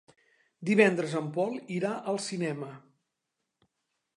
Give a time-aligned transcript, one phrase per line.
[0.69, 2.71] Divendres en Pol irà al cinema.